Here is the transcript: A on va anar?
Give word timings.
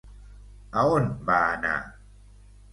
A 0.83 0.87
on 0.95 1.05
va 1.29 1.37
anar? 1.53 1.77